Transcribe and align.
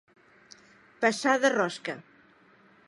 Passar 1.05 1.37
de 1.45 1.53
rosca. 1.57 1.97